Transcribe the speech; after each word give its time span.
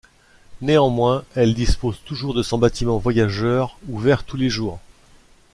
Néanmoins 0.61 1.25
elle 1.35 1.53
dispose 1.53 1.99
toujours 2.05 2.33
de 2.33 2.41
son 2.41 2.57
bâtiment 2.57 2.97
voyageurs 2.97 3.77
ouvert 3.87 4.23
tous 4.23 4.35
les 4.35 4.49
jours. 4.49 4.79